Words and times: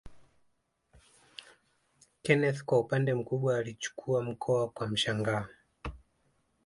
Kenneth 2.23 2.61
kwa 2.63 2.79
upande 2.79 3.13
mkubwa 3.13 3.57
alichukua 3.57 4.23
mkoa 4.23 4.69
kwa 4.69 4.87
mshangao 4.87 5.45